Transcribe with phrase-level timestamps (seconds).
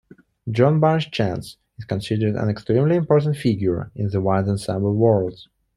[0.49, 5.39] John Barnes Chance is considered an extremely important figure in the wind ensemble world.